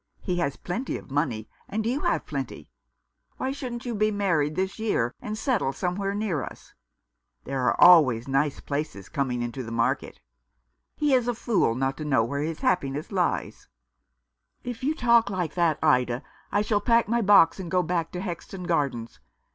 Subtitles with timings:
[0.23, 2.71] He has plenty of money, and you have plenty.
[3.37, 6.73] Why shouldn't you be married this year, and settle somewhere near us?
[7.43, 10.19] There are always nice places coming into the market.
[10.95, 13.67] He is a fool not to know where his happiness lies."
[14.63, 14.69] 325 Rough Justice.
[14.71, 18.21] "If you talk like that, Ida, I shall pack my box, and go back to
[18.21, 19.19] Hexton Gardens.